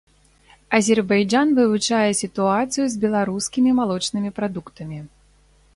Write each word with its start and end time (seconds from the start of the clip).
Азербайджан 0.77 1.49
вывучае 1.59 2.11
сітуацыю 2.23 2.85
з 2.95 3.01
беларускімі 3.05 3.69
малочнымі 3.83 4.29
прадуктамі. 4.41 4.99